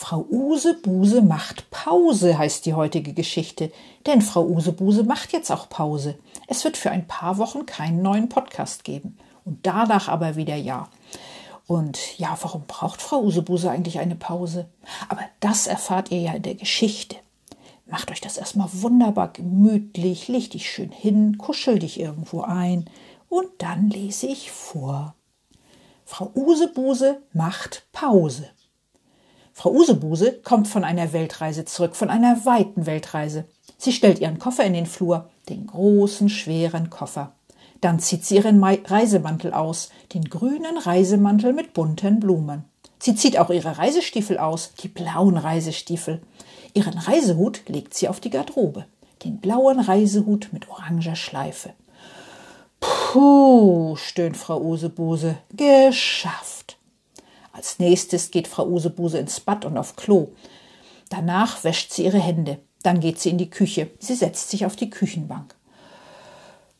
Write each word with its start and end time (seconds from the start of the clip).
Frau 0.00 0.24
Usebuse 0.30 1.22
macht 1.22 1.70
Pause, 1.70 2.38
heißt 2.38 2.64
die 2.66 2.74
heutige 2.74 3.14
Geschichte. 3.14 3.72
Denn 4.06 4.22
Frau 4.22 4.46
Usebuse 4.46 5.02
macht 5.02 5.32
jetzt 5.32 5.50
auch 5.50 5.68
Pause. 5.68 6.16
Es 6.46 6.62
wird 6.62 6.76
für 6.76 6.92
ein 6.92 7.08
paar 7.08 7.36
Wochen 7.36 7.66
keinen 7.66 8.00
neuen 8.00 8.28
Podcast 8.28 8.84
geben. 8.84 9.18
Und 9.44 9.66
danach 9.66 10.06
aber 10.06 10.36
wieder 10.36 10.54
ja. 10.54 10.88
Und 11.66 12.16
ja, 12.16 12.38
warum 12.40 12.62
braucht 12.68 13.02
Frau 13.02 13.22
Usebuse 13.22 13.68
eigentlich 13.68 13.98
eine 13.98 14.14
Pause? 14.14 14.68
Aber 15.08 15.22
das 15.40 15.66
erfahrt 15.66 16.12
ihr 16.12 16.20
ja 16.20 16.32
in 16.34 16.42
der 16.42 16.54
Geschichte. 16.54 17.16
Macht 17.84 18.12
euch 18.12 18.20
das 18.20 18.38
erstmal 18.38 18.68
wunderbar 18.72 19.32
gemütlich, 19.32 20.28
leg 20.28 20.52
dich 20.52 20.70
schön 20.70 20.92
hin, 20.92 21.38
kuschel 21.38 21.80
dich 21.80 21.98
irgendwo 21.98 22.42
ein 22.42 22.88
und 23.28 23.48
dann 23.58 23.90
lese 23.90 24.28
ich 24.28 24.52
vor. 24.52 25.16
Frau 26.04 26.30
Usebuse 26.36 27.20
macht 27.32 27.88
Pause. 27.90 28.48
Frau 29.58 29.72
Usebuse 29.72 30.34
kommt 30.44 30.68
von 30.68 30.84
einer 30.84 31.12
Weltreise 31.12 31.64
zurück, 31.64 31.96
von 31.96 32.10
einer 32.10 32.46
weiten 32.46 32.86
Weltreise. 32.86 33.44
Sie 33.76 33.90
stellt 33.90 34.20
ihren 34.20 34.38
Koffer 34.38 34.62
in 34.62 34.72
den 34.72 34.86
Flur, 34.86 35.30
den 35.48 35.66
großen, 35.66 36.28
schweren 36.28 36.90
Koffer. 36.90 37.32
Dann 37.80 37.98
zieht 37.98 38.24
sie 38.24 38.36
ihren 38.36 38.62
Reisemantel 38.62 39.52
aus, 39.52 39.90
den 40.14 40.26
grünen 40.26 40.78
Reisemantel 40.78 41.52
mit 41.54 41.74
bunten 41.74 42.20
Blumen. 42.20 42.66
Sie 43.00 43.16
zieht 43.16 43.36
auch 43.36 43.50
ihre 43.50 43.78
Reisestiefel 43.78 44.38
aus, 44.38 44.74
die 44.80 44.86
blauen 44.86 45.36
Reisestiefel. 45.36 46.22
Ihren 46.72 46.96
Reisehut 46.96 47.62
legt 47.66 47.94
sie 47.94 48.06
auf 48.06 48.20
die 48.20 48.30
Garderobe, 48.30 48.84
den 49.24 49.38
blauen 49.38 49.80
Reisehut 49.80 50.50
mit 50.52 50.70
oranger 50.70 51.16
Schleife. 51.16 51.70
Puh, 52.78 53.96
stöhnt 53.96 54.36
Frau 54.36 54.60
Usebuse, 54.60 55.38
geschafft. 55.52 56.57
Als 57.58 57.80
nächstes 57.80 58.30
geht 58.30 58.46
Frau 58.46 58.68
Usebuse 58.68 59.18
ins 59.18 59.40
Bad 59.40 59.64
und 59.64 59.78
auf 59.78 59.96
Klo. 59.96 60.28
Danach 61.08 61.64
wäscht 61.64 61.92
sie 61.92 62.04
ihre 62.04 62.20
Hände. 62.20 62.60
Dann 62.84 63.00
geht 63.00 63.18
sie 63.18 63.30
in 63.30 63.36
die 63.36 63.50
Küche. 63.50 63.90
Sie 63.98 64.14
setzt 64.14 64.50
sich 64.50 64.64
auf 64.64 64.76
die 64.76 64.90
Küchenbank. 64.90 65.56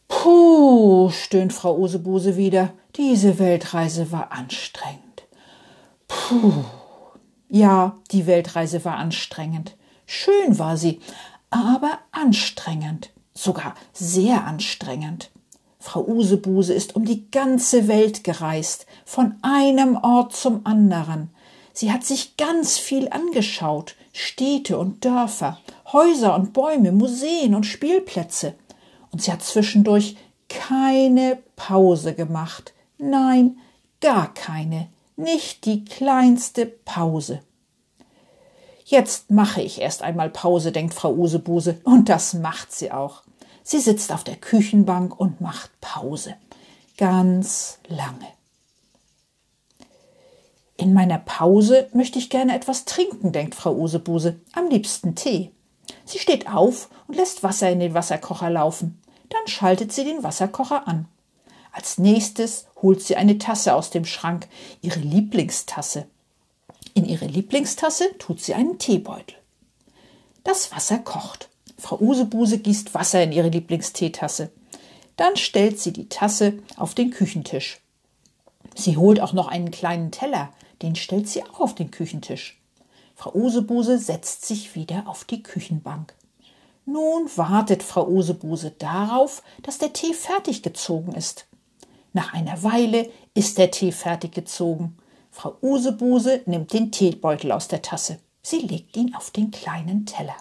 Puh, 0.06 1.10
stöhnt 1.10 1.52
Frau 1.52 1.76
Usebuse 1.76 2.36
wieder. 2.36 2.72
Diese 2.94 3.40
Weltreise 3.40 4.12
war 4.12 4.30
anstrengend. 4.30 5.24
Puh. 6.06 6.52
Ja, 7.48 7.96
die 8.12 8.28
Weltreise 8.28 8.84
war 8.84 8.98
anstrengend. 8.98 9.76
Schön 10.06 10.60
war 10.60 10.76
sie, 10.76 11.00
aber 11.50 11.98
anstrengend. 12.12 13.10
Sogar 13.34 13.74
sehr 13.92 14.44
anstrengend. 14.46 15.32
Frau 15.89 16.05
Usebuse 16.05 16.75
ist 16.75 16.97
um 16.97 17.06
die 17.06 17.31
ganze 17.31 17.89
Welt 17.89 18.22
gereist, 18.22 18.84
von 19.06 19.36
einem 19.41 19.97
Ort 19.97 20.36
zum 20.36 20.67
anderen. 20.67 21.30
Sie 21.72 21.91
hat 21.91 22.05
sich 22.05 22.36
ganz 22.36 22.77
viel 22.77 23.08
angeschaut, 23.08 23.97
Städte 24.12 24.77
und 24.77 25.07
Dörfer, 25.07 25.58
Häuser 25.90 26.35
und 26.35 26.52
Bäume, 26.52 26.92
Museen 26.92 27.55
und 27.55 27.64
Spielplätze. 27.64 28.52
Und 29.12 29.23
sie 29.23 29.33
hat 29.33 29.42
zwischendurch 29.42 30.18
keine 30.51 31.39
Pause 31.57 32.12
gemacht. 32.12 32.74
Nein, 32.98 33.57
gar 34.02 34.35
keine, 34.35 34.89
nicht 35.17 35.64
die 35.64 35.86
kleinste 35.86 36.67
Pause. 36.67 37.41
Jetzt 38.85 39.30
mache 39.30 39.62
ich 39.62 39.80
erst 39.80 40.02
einmal 40.02 40.29
Pause, 40.29 40.70
denkt 40.70 40.92
Frau 40.92 41.14
Usebuse, 41.14 41.80
und 41.85 42.11
das 42.11 42.35
macht 42.35 42.73
sie 42.73 42.92
auch. 42.92 43.23
Sie 43.70 43.80
sitzt 43.80 44.12
auf 44.12 44.24
der 44.24 44.36
Küchenbank 44.36 45.20
und 45.20 45.42
macht 45.42 45.79
Pause. 45.83 46.36
Ganz 46.96 47.79
lange. 47.86 48.27
In 50.79 50.95
meiner 50.95 51.18
Pause 51.18 51.90
möchte 51.92 52.18
ich 52.18 52.30
gerne 52.30 52.56
etwas 52.56 52.86
trinken, 52.86 53.30
denkt 53.30 53.55
Frau 53.55 53.74
Usebuse. 53.74 54.40
Am 54.55 54.70
liebsten 54.70 55.17
Tee. 55.17 55.52
Sie 56.06 56.18
steht 56.18 56.48
auf 56.48 56.89
und 57.08 57.17
lässt 57.17 57.42
Wasser 57.42 57.68
in 57.68 57.80
den 57.80 57.92
Wasserkocher 57.92 58.48
laufen. 58.48 59.02
Dann 59.29 59.46
schaltet 59.46 59.92
sie 59.92 60.05
den 60.05 60.23
Wasserkocher 60.23 60.89
an. 60.89 61.06
Als 61.70 61.98
nächstes 61.98 62.68
holt 62.80 63.02
sie 63.02 63.17
eine 63.17 63.36
Tasse 63.36 63.74
aus 63.74 63.90
dem 63.90 64.06
Schrank, 64.06 64.48
ihre 64.80 65.00
Lieblingstasse. 65.00 66.06
In 66.95 67.05
ihre 67.05 67.27
Lieblingstasse 67.27 68.17
tut 68.17 68.40
sie 68.40 68.55
einen 68.55 68.79
Teebeutel. 68.79 69.36
Das 70.42 70.73
Wasser 70.73 70.96
kocht. 70.96 71.50
Frau 71.78 72.00
Usebuse 72.00 72.58
gießt 72.58 72.92
Wasser 72.94 73.22
in 73.22 73.33
ihre 73.33 73.48
Lieblingsteetasse. 73.48 74.50
Dann 75.16 75.36
stellt 75.36 75.78
sie 75.78 75.92
die 75.92 76.08
Tasse 76.08 76.55
auf 76.77 76.94
den 76.94 77.11
Küchentisch. 77.11 77.80
Sie 78.74 78.96
holt 78.96 79.20
auch 79.20 79.33
noch 79.33 79.48
einen 79.48 79.70
kleinen 79.70 80.11
Teller, 80.11 80.52
den 80.83 80.96
stellt 80.96 81.28
sie 81.28 81.42
auch 81.44 81.61
auf 81.61 81.74
den 81.74 81.90
Küchentisch. 81.90 82.61
Frau 83.14 83.34
Usebuse 83.34 83.98
setzt 83.98 84.46
sich 84.46 84.74
wieder 84.74 85.05
auf 85.06 85.24
die 85.24 85.42
Küchenbank. 85.42 86.14
Nun 86.84 87.28
wartet 87.36 87.83
Frau 87.83 88.06
Usebuse 88.06 88.70
darauf, 88.70 89.42
dass 89.62 89.78
der 89.78 89.92
Tee 89.92 90.14
fertig 90.14 90.62
gezogen 90.62 91.12
ist. 91.12 91.46
Nach 92.12 92.33
einer 92.33 92.62
Weile 92.62 93.11
ist 93.34 93.58
der 93.58 93.70
Tee 93.70 93.92
fertig 93.92 94.33
gezogen. 94.33 94.96
Frau 95.30 95.56
Usebuse 95.61 96.42
nimmt 96.46 96.72
den 96.72 96.90
Teebeutel 96.90 97.52
aus 97.52 97.68
der 97.68 97.83
Tasse. 97.83 98.18
Sie 98.42 98.61
legt 98.61 98.96
ihn 98.96 99.14
auf 99.14 99.30
den 99.30 99.50
kleinen 99.50 100.06
Teller. 100.06 100.36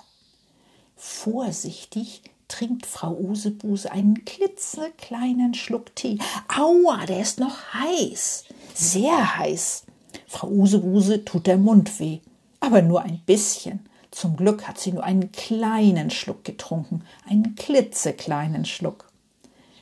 Vorsichtig 0.97 2.23
trinkt 2.47 2.87
Frau 2.87 3.15
Usebuse 3.15 3.91
einen 3.91 4.25
klitzekleinen 4.25 5.53
Schluck 5.53 5.95
Tee. 5.95 6.17
Aua, 6.47 7.05
der 7.05 7.21
ist 7.21 7.39
noch 7.39 7.73
heiß, 7.73 8.45
sehr 8.73 9.37
heiß. 9.37 9.85
Frau 10.25 10.47
Usebuse 10.47 11.23
tut 11.23 11.45
der 11.45 11.57
Mund 11.57 11.99
weh, 11.99 12.19
aber 12.59 12.81
nur 12.81 13.03
ein 13.03 13.21
bisschen. 13.25 13.87
Zum 14.09 14.35
Glück 14.35 14.67
hat 14.67 14.79
sie 14.79 14.91
nur 14.91 15.03
einen 15.03 15.31
kleinen 15.31 16.09
Schluck 16.09 16.43
getrunken, 16.43 17.03
einen 17.29 17.55
klitzekleinen 17.55 18.65
Schluck. 18.65 19.11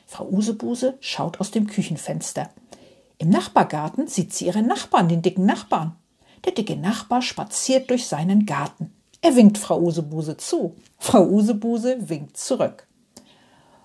Frau 0.06 0.28
Usebuse 0.28 0.98
schaut 1.00 1.40
aus 1.40 1.50
dem 1.50 1.66
Küchenfenster. 1.66 2.50
Im 3.18 3.30
Nachbargarten 3.30 4.06
sieht 4.06 4.34
sie 4.34 4.46
ihren 4.46 4.66
Nachbarn, 4.66 5.08
den 5.08 5.22
dicken 5.22 5.46
Nachbarn. 5.46 5.96
Der 6.44 6.52
dicke 6.52 6.76
Nachbar 6.76 7.22
spaziert 7.22 7.88
durch 7.88 8.06
seinen 8.06 8.44
Garten. 8.44 8.92
Er 9.22 9.34
winkt 9.36 9.58
Frau 9.58 9.80
Usebuse 9.80 10.36
zu. 10.36 10.76
Frau 10.98 11.24
Usebuse 11.24 12.08
winkt 12.08 12.36
zurück. 12.36 12.86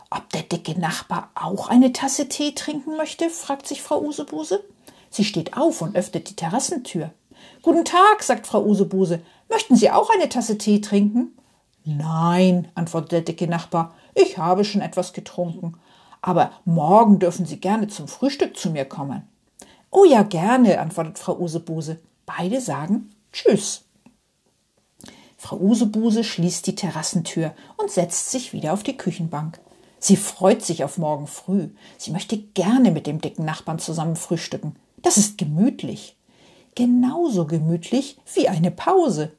Ob 0.09 0.29
der 0.29 0.43
dicke 0.43 0.79
Nachbar 0.79 1.31
auch 1.35 1.69
eine 1.69 1.93
Tasse 1.93 2.27
Tee 2.27 2.53
trinken 2.53 2.97
möchte? 2.97 3.29
fragt 3.29 3.67
sich 3.67 3.81
Frau 3.81 4.01
Usebuse. 4.01 4.63
Sie 5.09 5.23
steht 5.23 5.57
auf 5.57 5.81
und 5.81 5.95
öffnet 5.95 6.29
die 6.29 6.35
Terrassentür. 6.35 7.11
Guten 7.61 7.85
Tag, 7.85 8.23
sagt 8.23 8.45
Frau 8.47 8.63
Usebuse. 8.63 9.21
Möchten 9.49 9.75
Sie 9.75 9.89
auch 9.89 10.09
eine 10.09 10.29
Tasse 10.29 10.57
Tee 10.57 10.81
trinken? 10.81 11.37
Nein, 11.83 12.67
antwortet 12.75 13.11
der 13.11 13.21
dicke 13.21 13.47
Nachbar. 13.47 13.95
Ich 14.13 14.37
habe 14.37 14.63
schon 14.65 14.81
etwas 14.81 15.13
getrunken. 15.13 15.77
Aber 16.21 16.51
morgen 16.65 17.19
dürfen 17.19 17.45
Sie 17.45 17.59
gerne 17.59 17.87
zum 17.87 18.07
Frühstück 18.07 18.55
zu 18.57 18.69
mir 18.69 18.85
kommen. 18.85 19.27
Oh 19.89 20.05
ja, 20.05 20.23
gerne, 20.23 20.79
antwortet 20.79 21.19
Frau 21.19 21.37
Usebuse. 21.37 21.99
Beide 22.25 22.61
sagen 22.61 23.09
Tschüss. 23.31 23.85
Frau 25.43 25.57
Usebuse 25.57 26.23
schließt 26.23 26.67
die 26.67 26.75
Terrassentür 26.75 27.55
und 27.77 27.89
setzt 27.89 28.29
sich 28.29 28.53
wieder 28.53 28.73
auf 28.73 28.83
die 28.83 28.95
Küchenbank. 28.95 29.59
Sie 29.97 30.15
freut 30.15 30.61
sich 30.61 30.83
auf 30.83 30.99
morgen 30.99 31.25
früh. 31.25 31.69
Sie 31.97 32.11
möchte 32.11 32.37
gerne 32.37 32.91
mit 32.91 33.07
dem 33.07 33.21
dicken 33.21 33.43
Nachbarn 33.43 33.79
zusammen 33.79 34.15
frühstücken. 34.15 34.75
Das 35.01 35.17
ist 35.17 35.39
gemütlich. 35.39 36.15
Genauso 36.75 37.47
gemütlich 37.47 38.19
wie 38.35 38.49
eine 38.49 38.69
Pause. 38.69 39.31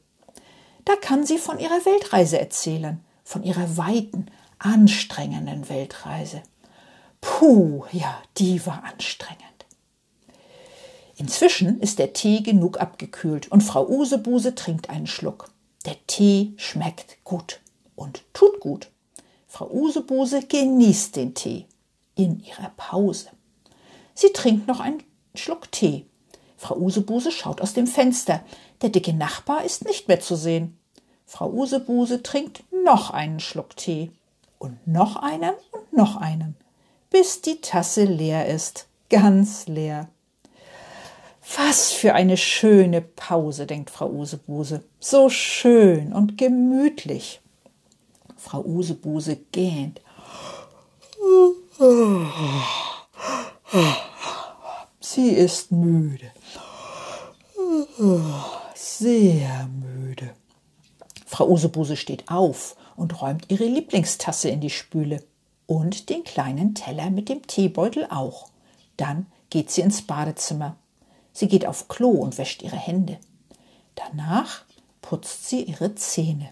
Da 0.85 0.97
kann 0.97 1.25
sie 1.25 1.39
von 1.39 1.61
ihrer 1.61 1.85
Weltreise 1.85 2.41
erzählen, 2.41 3.01
von 3.23 3.45
ihrer 3.45 3.77
weiten, 3.77 4.27
anstrengenden 4.59 5.69
Weltreise. 5.69 6.43
Puh, 7.21 7.85
ja, 7.93 8.21
die 8.39 8.67
war 8.67 8.83
anstrengend. 8.83 9.41
Inzwischen 11.17 11.79
ist 11.81 12.01
der 12.01 12.13
Tee 12.13 12.41
genug 12.41 12.81
abgekühlt 12.81 13.53
und 13.53 13.61
Frau 13.61 13.87
Usebuse 13.87 14.57
trinkt 14.57 14.91
einen 14.91 15.07
Schluck. 15.07 15.53
Der 15.85 15.97
Tee 16.07 16.55
schmeckt 16.57 17.19
gut 17.25 17.61
und 17.97 18.23
tut 18.33 18.61
gut. 18.61 18.91
Frau 19.49 19.69
Usebuse 19.71 20.43
genießt 20.47 21.17
den 21.17 21.35
Tee 21.35 21.67
in 22.15 22.41
ihrer 22.41 22.71
Pause. 22.77 23.31
Sie 24.15 24.33
trinkt 24.33 24.69
noch 24.69 24.81
einen 24.81 25.03
Schluck 25.35 25.71
Tee. 25.73 26.07
Frau 26.57 26.77
Usebuse 26.77 27.33
schaut 27.33 27.61
aus 27.61 27.73
dem 27.73 27.87
Fenster. 27.87 28.43
Der 28.83 28.91
dicke 28.91 29.13
Nachbar 29.13 29.65
ist 29.65 29.85
nicht 29.85 30.09
mehr 30.09 30.21
zu 30.21 30.37
sehen. 30.37 30.79
Frau 31.27 31.51
Usebuse 31.51 32.23
trinkt 32.23 32.63
noch 32.85 33.11
einen 33.11 33.41
Schluck 33.41 33.77
Tee 33.77 34.13
und 34.59 34.87
noch 34.87 35.17
einen 35.17 35.55
und 35.73 35.93
noch 35.93 36.17
einen, 36.17 36.57
bis 37.11 37.41
die 37.41 37.61
Tasse 37.61 38.05
leer 38.05 38.47
ist, 38.47 38.87
ganz 39.11 39.67
leer. 39.67 40.09
Was 41.73 41.91
für 41.91 42.13
eine 42.13 42.37
schöne 42.37 43.01
Pause, 43.01 43.67
denkt 43.67 43.89
Frau 43.89 44.11
Usebuse. 44.11 44.85
So 45.01 45.31
schön 45.31 46.13
und 46.13 46.37
gemütlich. 46.37 47.41
Frau 48.37 48.63
Usebuse 48.63 49.37
gähnt. 49.53 50.03
Sie 55.01 55.31
ist 55.31 55.73
müde. 55.73 56.31
Sehr 58.75 59.67
müde. 59.69 60.35
Frau 61.25 61.49
Usebuse 61.49 61.97
steht 61.97 62.31
auf 62.31 62.77
und 62.97 63.23
räumt 63.23 63.51
ihre 63.51 63.65
Lieblingstasse 63.65 64.51
in 64.51 64.61
die 64.61 64.69
Spüle 64.69 65.25
und 65.65 66.11
den 66.11 66.23
kleinen 66.23 66.75
Teller 66.75 67.09
mit 67.09 67.31
dem 67.31 67.47
Teebeutel 67.47 68.07
auch. 68.11 68.51
Dann 68.99 69.25
geht 69.49 69.71
sie 69.71 69.81
ins 69.81 70.03
Badezimmer. 70.03 70.77
Sie 71.33 71.49
geht 71.49 71.67
auf 71.67 71.89
Klo 71.89 72.11
und 72.11 72.39
wäscht 72.39 72.63
ihre 72.63 72.77
Hände. 72.77 73.19
Danach 73.95 74.65
putzt 75.01 75.49
sie 75.49 75.63
ihre 75.63 75.95
Zähne. 75.95 76.51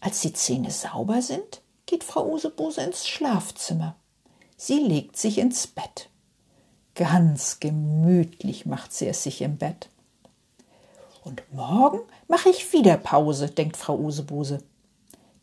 Als 0.00 0.20
die 0.20 0.32
Zähne 0.32 0.70
sauber 0.70 1.22
sind, 1.22 1.62
geht 1.86 2.04
Frau 2.04 2.26
Usebuse 2.26 2.82
ins 2.82 3.06
Schlafzimmer. 3.06 3.96
Sie 4.56 4.78
legt 4.78 5.16
sich 5.16 5.38
ins 5.38 5.66
Bett. 5.66 6.10
Ganz 6.94 7.60
gemütlich 7.60 8.66
macht 8.66 8.92
sie 8.92 9.06
es 9.06 9.22
sich 9.22 9.40
im 9.42 9.56
Bett. 9.56 9.88
Und 11.24 11.42
morgen 11.52 12.00
mache 12.26 12.48
ich 12.48 12.72
wieder 12.72 12.96
Pause, 12.96 13.48
denkt 13.48 13.76
Frau 13.76 13.96
Usebuse. 13.96 14.62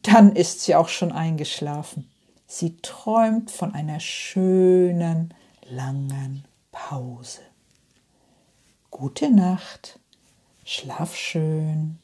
Dann 0.02 0.36
ist 0.36 0.62
sie 0.62 0.76
auch 0.76 0.90
schon 0.90 1.12
eingeschlafen. 1.12 2.10
Sie 2.48 2.78
träumt 2.78 3.52
von 3.52 3.74
einer 3.74 4.00
schönen, 4.00 5.34
langen 5.70 6.46
Pause. 6.72 7.42
Gute 8.98 9.30
Nacht, 9.30 10.00
schlaf 10.64 11.18
schön. 11.18 12.00